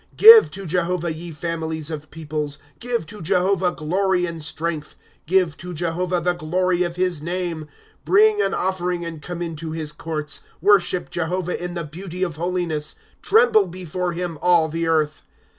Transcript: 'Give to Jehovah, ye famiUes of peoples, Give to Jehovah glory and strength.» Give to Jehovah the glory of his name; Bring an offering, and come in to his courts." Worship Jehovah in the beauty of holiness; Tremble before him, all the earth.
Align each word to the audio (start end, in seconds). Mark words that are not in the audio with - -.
'Give 0.31 0.49
to 0.49 0.65
Jehovah, 0.65 1.13
ye 1.13 1.29
famiUes 1.31 1.91
of 1.91 2.09
peoples, 2.09 2.57
Give 2.79 3.05
to 3.05 3.21
Jehovah 3.21 3.71
glory 3.77 4.25
and 4.25 4.41
strength.» 4.41 4.95
Give 5.27 5.55
to 5.57 5.75
Jehovah 5.75 6.19
the 6.19 6.33
glory 6.33 6.81
of 6.81 6.95
his 6.95 7.21
name; 7.21 7.67
Bring 8.03 8.41
an 8.41 8.55
offering, 8.55 9.05
and 9.05 9.21
come 9.21 9.43
in 9.43 9.55
to 9.57 9.73
his 9.73 9.91
courts." 9.91 10.41
Worship 10.69 11.11
Jehovah 11.11 11.63
in 11.63 11.75
the 11.75 11.83
beauty 11.83 12.23
of 12.23 12.37
holiness; 12.37 12.95
Tremble 13.21 13.67
before 13.67 14.13
him, 14.13 14.39
all 14.41 14.69
the 14.69 14.87
earth. 14.87 15.21